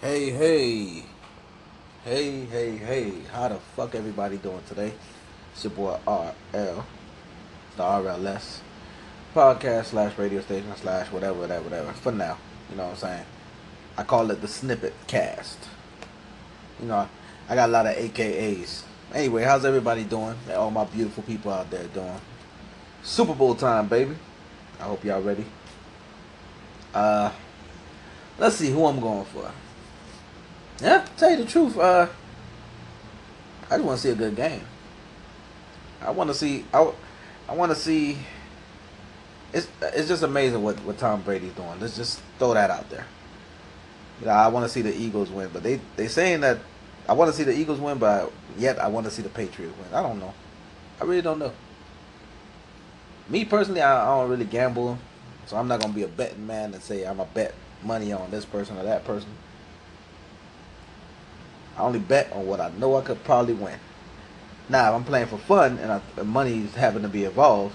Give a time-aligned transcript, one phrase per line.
[0.00, 1.02] Hey, hey.
[2.04, 3.12] Hey, hey, hey.
[3.30, 4.94] How the fuck everybody doing today?
[5.52, 6.86] It's your boy RL,
[7.76, 8.60] the RLS
[9.34, 11.92] podcast slash radio station slash whatever, whatever, whatever.
[11.92, 12.38] For now,
[12.70, 13.24] you know what I'm saying?
[13.98, 15.58] I call it the snippet cast.
[16.80, 17.06] You know,
[17.46, 18.84] I got a lot of AKAs.
[19.12, 20.34] Anyway, how's everybody doing?
[20.56, 22.22] All my beautiful people out there doing?
[23.02, 24.16] Super Bowl time, baby.
[24.80, 25.44] I hope y'all ready.
[26.94, 27.30] Uh,
[28.38, 29.52] let's see who I'm going for.
[30.80, 32.08] Yeah, tell you the truth, uh,
[33.70, 34.62] I just want to see a good game.
[36.00, 36.64] I want to see.
[36.72, 36.90] I,
[37.48, 38.18] I want to see.
[39.52, 41.78] It's it's just amazing what what Tom Brady's doing.
[41.80, 43.04] Let's just throw that out there.
[44.20, 46.58] You know, I want to see the Eagles win, but they they saying that
[47.08, 49.76] I want to see the Eagles win, but yet I want to see the Patriots
[49.76, 49.92] win.
[49.92, 50.32] I don't know.
[51.00, 51.52] I really don't know.
[53.28, 54.98] Me personally, I, I don't really gamble,
[55.46, 58.30] so I'm not gonna be a betting man and say I'm a bet money on
[58.30, 59.30] this person or that person.
[61.80, 63.78] I only bet on what I know I could probably win.
[64.68, 67.74] Now, if I'm playing for fun and I, the money's having to be involved,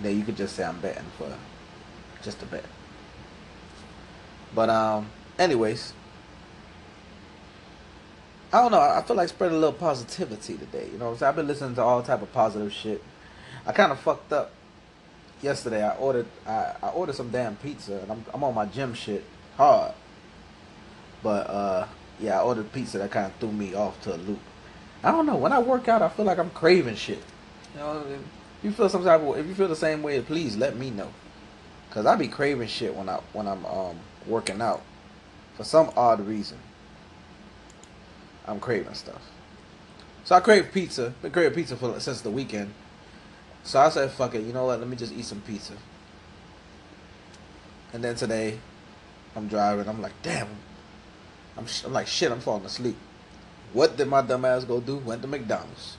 [0.00, 1.32] then you could just say I'm betting for
[2.22, 2.64] just a bet.
[4.54, 5.92] But um, anyways,
[8.52, 8.80] I don't know.
[8.80, 10.88] I feel like spreading a little positivity today.
[10.90, 11.28] You know, what I'm?
[11.28, 13.02] I've been listening to all type of positive shit.
[13.66, 14.52] I kind of fucked up
[15.42, 15.82] yesterday.
[15.82, 19.24] I ordered I, I ordered some damn pizza and I'm I'm on my gym shit
[19.56, 19.92] hard.
[21.22, 21.86] But uh
[22.20, 24.40] yeah, I ordered pizza that kind of threw me off to a loop.
[25.02, 25.36] I don't know.
[25.36, 27.22] When I work out, I feel like I'm craving shit.
[27.74, 28.20] You know, if
[28.62, 31.10] you feel some type of, if you feel the same way, please let me know.
[31.90, 34.82] Cause I be craving shit when I when I'm um working out.
[35.56, 36.58] For some odd reason,
[38.46, 39.22] I'm craving stuff.
[40.24, 41.14] So I crave pizza.
[41.22, 42.72] Been craving pizza for since the weekend.
[43.62, 44.80] So I said, "Fuck it." You know what?
[44.80, 45.74] Let me just eat some pizza.
[47.92, 48.58] And then today,
[49.36, 49.88] I'm driving.
[49.88, 50.48] I'm like, damn.
[51.56, 52.32] I'm, I'm like, shit.
[52.32, 52.96] I'm falling asleep.
[53.72, 54.96] What did my dumb ass go do?
[54.98, 55.96] Went to McDonald's.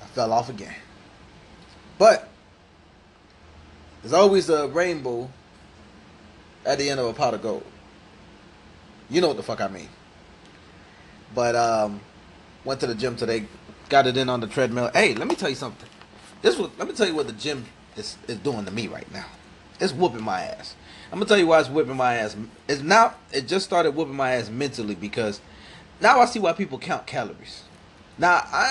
[0.00, 0.74] I fell off again.
[1.98, 2.28] But
[4.02, 5.30] there's always a rainbow
[6.66, 7.64] at the end of a pot of gold.
[9.08, 9.88] You know what the fuck I mean.
[11.34, 12.00] But um,
[12.64, 13.46] went to the gym today,
[13.88, 14.90] got it in on the treadmill.
[14.92, 15.88] Hey, let me tell you something.
[16.42, 17.64] This was let me tell you what the gym
[17.96, 19.26] is, is doing to me right now.
[19.80, 20.74] It's whooping my ass.
[21.12, 22.34] I'm gonna tell you why it's whipping my ass.
[22.66, 25.42] It's now it just started whipping my ass mentally because
[26.00, 27.64] now I see why people count calories.
[28.16, 28.68] Now I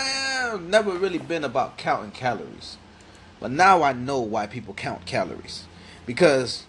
[0.49, 2.77] have never really been about counting calories,
[3.39, 5.65] but now I know why people count calories
[6.07, 6.63] because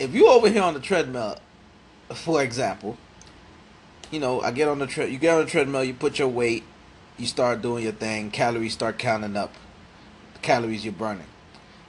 [0.00, 1.38] if you over here on the treadmill,
[2.12, 2.98] for example,
[4.10, 6.26] you know I get on the tre- you get on the treadmill, you put your
[6.26, 6.64] weight,
[7.18, 9.54] you start doing your thing, calories start counting up,
[10.34, 11.26] the calories you're burning.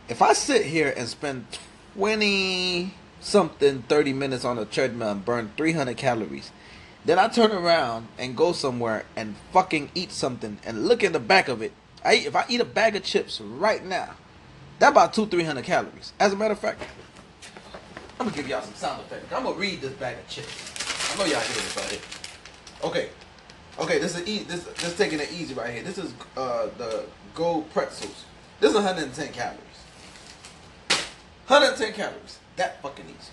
[0.07, 1.47] If I sit here and spend
[1.95, 6.51] 20 something 30 minutes on a treadmill and burn 300 calories,
[7.05, 11.19] then I turn around and go somewhere and fucking eat something and look in the
[11.19, 11.71] back of it.
[12.03, 14.15] I if I eat a bag of chips right now,
[14.79, 16.13] that about two, three hundred calories.
[16.19, 16.81] As a matter of fact,
[18.19, 19.31] I'm gonna give y'all some sound effects.
[19.33, 21.13] I'm gonna read this bag of chips.
[21.13, 21.99] I know y'all hear this right here.
[22.83, 23.09] Okay,
[23.79, 24.43] okay, this is easy.
[24.45, 25.83] This this taking it easy right here.
[25.83, 27.05] This is uh the
[27.35, 28.25] gold pretzels.
[28.59, 29.62] This is 110 calories.
[31.47, 32.39] 110 calories.
[32.55, 33.31] That fucking easy.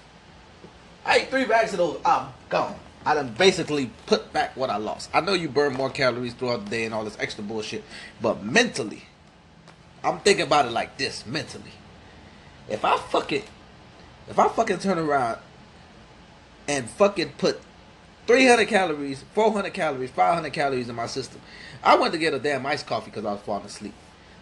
[1.04, 2.00] I ate three bags of those.
[2.04, 2.74] I'm gone.
[3.04, 5.10] I done basically put back what I lost.
[5.14, 7.82] I know you burn more calories throughout the day and all this extra bullshit,
[8.20, 9.04] but mentally,
[10.04, 11.72] I'm thinking about it like this mentally.
[12.68, 13.44] If I fuck it,
[14.28, 15.38] if I fucking turn around
[16.68, 17.60] and fucking put
[18.26, 21.40] 300 calories, 400 calories, 500 calories in my system,
[21.82, 23.94] I went to get a damn iced coffee because I was falling asleep.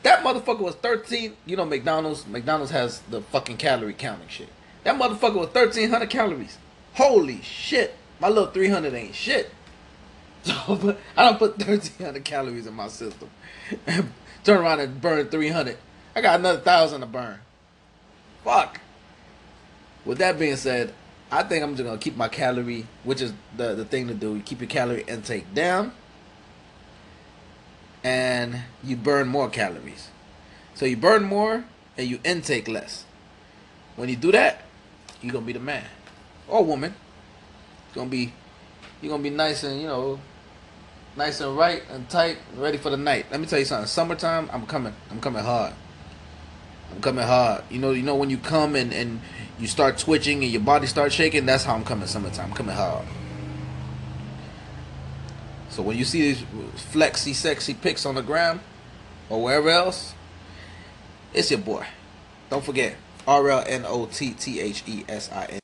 [0.09, 1.37] That motherfucker was 13.
[1.45, 4.49] You know, McDonald's, McDonald's has the fucking calorie counting shit.
[4.85, 6.57] That motherfucker was 1300 calories.
[6.95, 7.95] Holy shit.
[8.19, 9.51] My little 300 ain't shit.
[10.45, 13.29] So I don't put 1300 calories in my system.
[14.45, 15.77] Turn around and burn 300.
[16.17, 17.41] I got another thousand to burn.
[18.45, 18.81] Fuck.
[20.07, 20.95] With that being said,
[21.31, 24.37] I think I'm just gonna keep my calorie, which is the the thing to do.
[24.37, 25.93] You keep your calorie intake down,
[28.09, 30.09] and you burn more calories.
[30.75, 31.65] So you burn more
[31.99, 33.05] and you intake less.
[33.97, 34.63] When you do that,
[35.21, 35.85] you're gonna be the man
[36.47, 36.95] or woman.
[37.87, 38.33] It's gonna be
[39.03, 40.19] you're gonna be nice and you know
[41.17, 43.27] nice and right and tight and ready for the night.
[43.31, 43.87] Let me tell you something.
[43.87, 44.95] Summertime, I'm coming.
[45.11, 45.75] I'm coming hard.
[46.91, 47.65] I'm coming hard.
[47.69, 49.21] You know, you know when you come and, and
[49.59, 52.47] you start twitching and your body starts shaking, that's how I'm coming summertime.
[52.47, 53.05] I'm coming hard.
[55.79, 56.45] So when you see these
[56.75, 58.61] flexy, sexy pics on the gram
[59.31, 60.13] or wherever else,
[61.33, 61.87] it's your boy.
[62.51, 62.97] Don't forget,
[63.29, 65.61] R L N O T T H E S I N.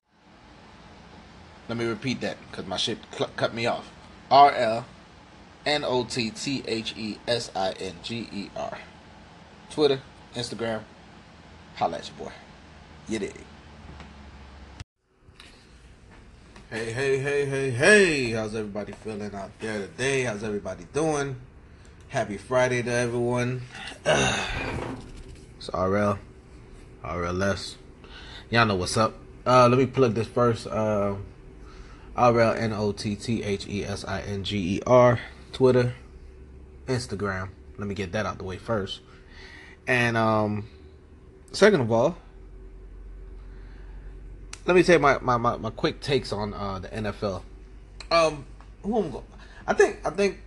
[1.68, 3.90] Let me repeat that because my shit cl- cut me off.
[4.30, 4.86] R L
[5.66, 8.78] N O T T H E S I N G E R.
[9.68, 10.00] Twitter,
[10.36, 10.82] Instagram.
[11.74, 12.32] Holla at your boy.
[13.08, 13.44] You dig.
[16.74, 18.30] Hey, hey, hey, hey, hey.
[18.32, 20.24] How's everybody feeling out there today?
[20.24, 21.36] How's everybody doing?
[22.08, 23.62] Happy Friday to everyone.
[24.04, 26.18] it's RL.
[27.04, 27.76] RLS.
[28.50, 29.14] Y'all know what's up.
[29.46, 30.66] Uh, let me plug this first.
[30.66, 31.14] Uh,
[32.16, 35.20] R L N O T T H E S I N G E R.
[35.52, 35.94] Twitter,
[36.88, 37.50] Instagram.
[37.78, 39.00] Let me get that out the way first.
[39.86, 40.68] And um,
[41.52, 42.16] second of all,
[44.66, 47.42] let me say my, my, my, my quick takes on uh, the NFL.
[48.10, 48.46] Um,
[48.82, 49.24] who I'm going?
[49.66, 50.40] I think I think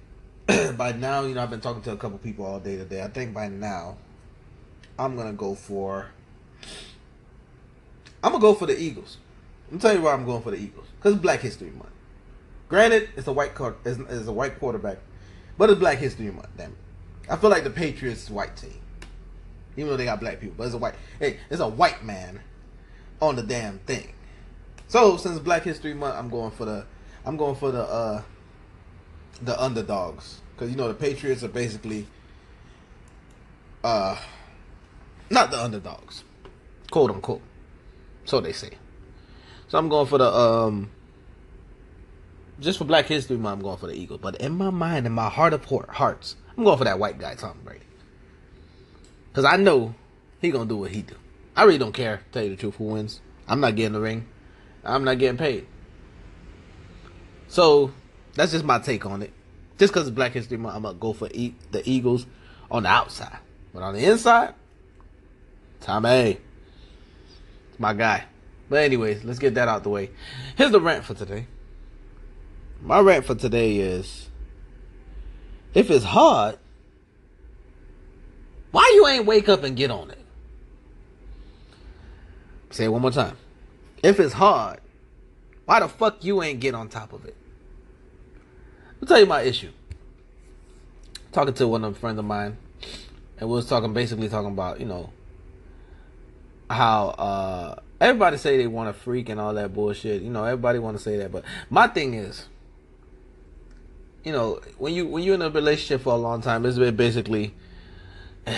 [0.78, 3.04] by now, you know, I've been talking to a couple people all day today.
[3.04, 3.98] I think by now,
[4.98, 6.08] I'm gonna go for.
[8.24, 9.18] I'm gonna go for the Eagles.
[9.72, 11.90] I'm tell you why I'm going for the Eagles because Black History Month.
[12.70, 13.52] Granted, it's a white
[13.86, 14.98] it's, it's a white quarterback,
[15.58, 16.50] but it's Black History Month.
[16.58, 16.78] Damn it.
[17.30, 18.80] I feel like the Patriots white team,
[19.76, 20.96] even though they got black people, but it's a white.
[21.20, 22.40] Hey, it's a white man
[23.22, 24.14] on the damn thing.
[24.88, 26.86] So since Black History Month, I'm going for the
[27.26, 28.22] I'm going for the uh
[29.42, 32.08] the underdogs because you know the Patriots are basically
[33.84, 34.18] uh
[35.30, 36.24] not the underdogs,
[36.90, 37.42] quote unquote.
[38.26, 38.72] So they say.
[39.68, 40.92] So I'm going for the um
[42.60, 43.58] just for Black History Month.
[43.58, 46.64] I'm going for the Eagles, but in my mind, in my heart of hearts, I'm
[46.64, 47.86] going for that white guy, Tom Brady,
[49.30, 49.96] because I know
[50.40, 51.16] he gonna do what he do.
[51.58, 52.22] I really don't care.
[52.32, 53.20] Tell you the truth, who wins?
[53.48, 54.28] I'm not getting the ring.
[54.86, 55.66] I'm not getting paid.
[57.48, 57.92] So
[58.36, 59.34] that's just my take on it.
[59.80, 62.28] Just because it's Black History Month, I'm gonna go for e- the Eagles
[62.70, 63.40] on the outside,
[63.74, 64.54] but on the inside,
[65.82, 66.38] Tommy,
[67.80, 68.26] my guy.
[68.70, 70.12] But anyways, let's get that out the way.
[70.58, 71.48] Here's the rant for today.
[72.82, 74.30] My rant for today is:
[75.74, 76.60] if it's hard,
[78.72, 80.20] why you ain't wake up and get on it?
[82.70, 83.38] Say it one more time.
[84.04, 84.80] If it's hard,
[85.66, 87.36] why the fuck you ain't get on top of it?
[89.02, 89.72] I'll tell you my issue.
[91.32, 92.58] Talking to one of the friends of mine,
[93.38, 95.12] and we was talking basically talking about, you know,
[96.70, 100.22] how uh everybody say they want a freak and all that bullshit.
[100.22, 102.48] You know, everybody want to say that, but my thing is,
[104.24, 107.54] you know, when you when you're in a relationship for a long time, it's basically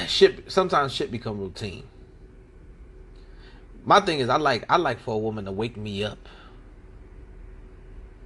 [0.08, 0.52] shit.
[0.52, 1.84] Sometimes shit become routine.
[3.86, 6.30] My thing is, I like I like for a woman to wake me up.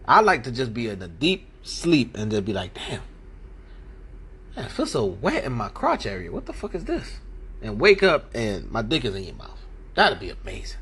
[0.05, 3.01] I like to just be in a deep sleep and just be like, damn,
[4.55, 6.31] man, I feel so wet in my crotch area.
[6.31, 7.19] What the fuck is this?
[7.61, 9.59] And wake up and my dick is in your mouth.
[9.95, 10.79] That'd be amazing.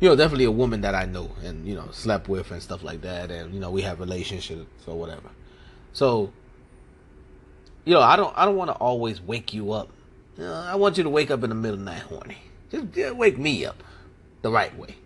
[0.00, 2.82] You know, definitely a woman that I know and you know slept with and stuff
[2.82, 5.30] like that, and you know we have relationships or whatever.
[5.92, 6.32] So,
[7.84, 9.90] you know, I don't I don't want to always wake you up.
[10.36, 12.38] You know, I want you to wake up in the middle of the night horny.
[12.72, 13.82] Just, just wake me up
[14.40, 14.96] the right way.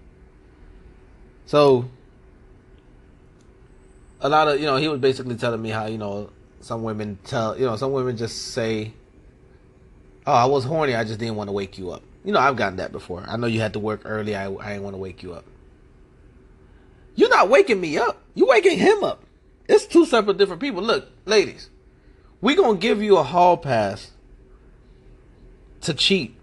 [1.46, 1.90] So,
[4.20, 6.30] a lot of you know he was basically telling me how you know
[6.60, 8.92] some women tell you know some women just say,
[10.26, 10.94] "Oh, I was horny.
[10.94, 13.24] I just didn't want to wake you up." You know, I've gotten that before.
[13.26, 14.36] I know you had to work early.
[14.36, 15.44] I I didn't want to wake you up.
[17.16, 18.22] You're not waking me up.
[18.34, 19.24] you're waking him up.
[19.69, 20.82] It's two separate different people.
[20.82, 21.69] Look, ladies,
[22.41, 24.12] we gonna give you a hall pass
[25.81, 26.36] to cheat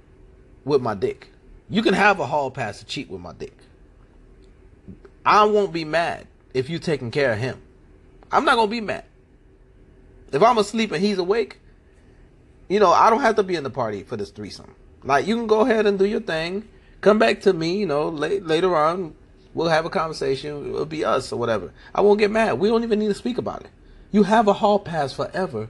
[0.65, 1.29] with my dick.
[1.69, 3.57] You can have a hall pass to cheat with my dick.
[5.25, 7.61] I won't be mad if you taking care of him.
[8.31, 9.05] I'm not gonna be mad.
[10.31, 11.59] If I'm asleep and he's awake,
[12.67, 14.75] you know, I don't have to be in the party for this threesome.
[15.03, 16.67] Like you can go ahead and do your thing.
[17.01, 19.15] Come back to me, you know, late, later on.
[19.53, 20.69] We'll have a conversation.
[20.69, 21.71] It'll be us or whatever.
[21.93, 22.59] I won't get mad.
[22.59, 23.69] We don't even need to speak about it.
[24.11, 25.69] You have a hall pass forever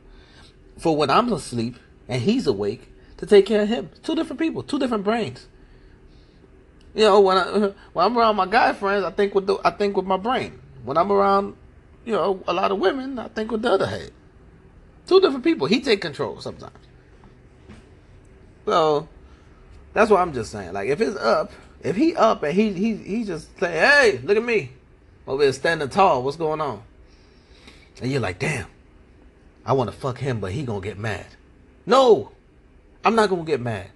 [0.77, 1.75] for when I'm asleep
[2.07, 2.92] and he's awake
[3.23, 3.89] to take care of him.
[4.03, 5.47] Two different people, two different brains.
[6.93, 7.43] You know, when I
[7.93, 10.59] when I'm around my guy friends, I think with the I think with my brain.
[10.83, 11.55] When I'm around,
[12.03, 14.11] you know, a lot of women, I think with the other head.
[15.07, 15.67] Two different people.
[15.67, 16.75] He take control sometimes.
[18.65, 19.07] So
[19.93, 20.73] that's what I'm just saying.
[20.73, 21.51] Like if it's up,
[21.81, 24.71] if he up and he he he just say, "Hey, look at me,
[25.25, 26.23] over here standing tall.
[26.23, 26.83] What's going on?"
[28.01, 28.67] And you're like, "Damn,
[29.65, 31.27] I want to fuck him, but he gonna get mad."
[31.85, 32.33] No,
[33.03, 33.89] I'm not gonna get mad.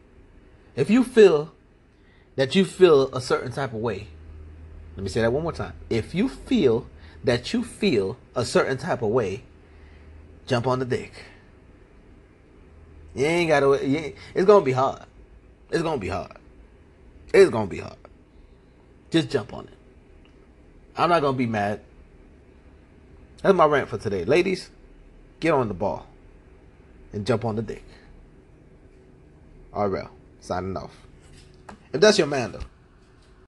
[0.76, 1.54] If you feel
[2.36, 4.08] that you feel a certain type of way,
[4.96, 5.74] let me say that one more time.
[5.90, 6.88] If you feel
[7.24, 9.44] that you feel a certain type of way,
[10.46, 11.14] jump on the dick.
[13.16, 13.86] You ain't gotta.
[13.86, 15.04] You ain't, it's gonna be hard.
[15.72, 16.38] It's gonna be hard.
[17.34, 17.98] It's gonna be hard.
[19.10, 19.74] Just jump on it.
[20.96, 21.82] I'm not gonna be mad.
[23.42, 24.26] That's my rant for today.
[24.26, 24.70] Ladies,
[25.40, 26.08] get on the ball
[27.14, 27.84] and jump on the dick.
[29.77, 30.91] RL, signing off.
[31.93, 32.60] If that's your man though.